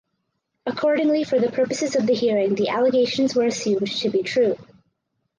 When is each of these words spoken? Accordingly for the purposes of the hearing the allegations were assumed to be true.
Accordingly 0.65 1.23
for 1.23 1.37
the 1.37 1.51
purposes 1.51 1.95
of 1.95 2.07
the 2.07 2.15
hearing 2.15 2.55
the 2.55 2.69
allegations 2.69 3.35
were 3.35 3.45
assumed 3.45 3.85
to 3.97 4.09
be 4.09 4.23
true. 4.23 4.55